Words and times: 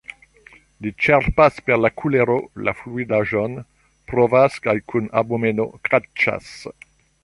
Li 0.85 0.91
ĉerpas 1.07 1.59
per 1.67 1.77
la 1.81 1.91
kulero 2.03 2.39
la 2.69 2.75
fluidaĵon, 2.81 3.61
provas 4.15 4.61
kaj 4.67 4.79
kun 4.93 5.15
abomeno 5.25 5.71
kraĉas. 5.89 6.55